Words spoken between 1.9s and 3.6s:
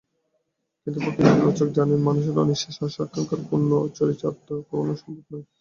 মানুষের অনিঃশেষ আশা-আকাঙ্ক্ষার